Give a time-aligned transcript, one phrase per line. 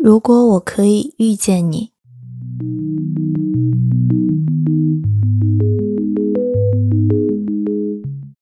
[0.00, 1.92] 如果我可以遇见你，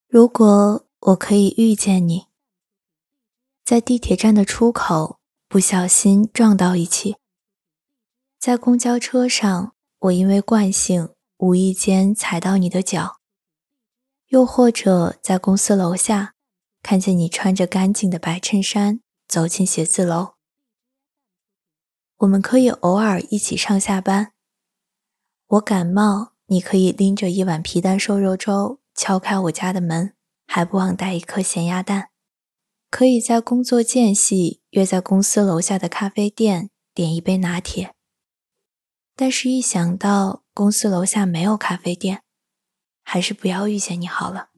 [0.06, 2.27] 如果我可以遇见你，
[3.64, 7.17] 在地铁站的出口不小心撞到一起，
[8.38, 13.17] 在公交车上我因为惯性无意间踩到你的脚，
[14.29, 16.34] 又或者在公司楼下
[16.83, 20.35] 看见你穿着干净的白衬衫走进写字楼。
[22.19, 24.32] 我们可以偶尔一起上下班。
[25.48, 30.14] 我感冒，你可以拎着一碗皮蛋瘦肉粥敲开我家的门，
[30.46, 32.08] 还不忘带一颗咸鸭蛋。
[32.91, 37.94] 可以在工作间隙约在公司楼下的咖啡店点一杯拿铁。
[39.14, 42.22] 但是，一想到公司楼下没有咖啡店，
[43.05, 44.48] 还是不要遇见你好了。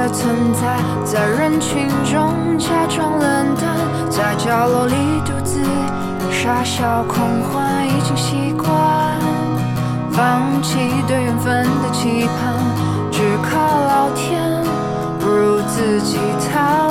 [0.00, 3.76] 的存在，在人群中假装冷淡，
[4.08, 4.94] 在角落里
[5.26, 5.60] 独自
[6.32, 8.66] 傻笑狂欢，已经习惯
[10.10, 12.54] 放弃对缘分的期盼，
[13.12, 14.64] 只靠老天，
[15.18, 16.18] 不如自己
[16.50, 16.88] 逃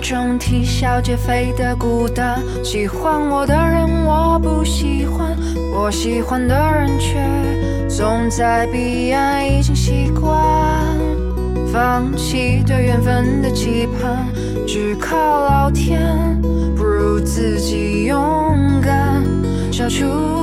[0.00, 5.36] 种啼笑皆非的孤单，喜欢我的人我不喜欢，
[5.72, 7.18] 我喜欢的人却
[7.88, 10.32] 总在彼岸，已经习惯
[11.72, 14.26] 放弃对缘分的期盼，
[14.66, 16.00] 只靠老天，
[16.74, 19.22] 不如自己勇敢，
[19.70, 20.39] 消除。